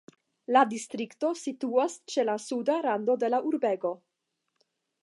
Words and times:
La 0.55 0.61
distrikto 0.69 1.29
situas 1.41 1.99
ĉe 2.15 2.27
la 2.31 2.39
suda 2.47 2.79
rando 2.89 3.19
de 3.27 3.31
la 3.35 3.45
urbego. 3.53 3.95